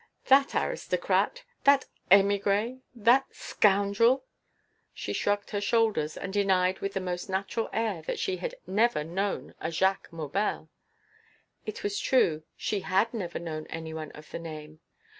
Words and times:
"That 0.29 0.55
aristocrat! 0.55 1.43
that 1.63 1.85
émigré! 2.09 2.81
that 2.95 3.31
scoundrel!" 3.35 4.25
She 4.95 5.13
shrugged 5.13 5.51
her 5.51 5.61
shoulders, 5.61 6.17
and 6.17 6.33
denied 6.33 6.79
with 6.79 6.93
the 6.93 6.99
most 6.99 7.29
natural 7.29 7.69
air 7.71 8.01
that 8.07 8.17
she 8.17 8.37
had 8.37 8.55
never 8.65 9.03
known 9.03 9.53
a 9.61 9.69
Jacques 9.69 10.09
Maubel. 10.11 10.69
It 11.67 11.83
was 11.83 11.99
true; 11.99 12.41
she 12.57 12.79
had 12.79 13.13
never 13.13 13.37
known 13.37 13.67
anyone 13.67 14.09
of 14.13 14.31
the 14.31 14.39
name. 14.39 14.79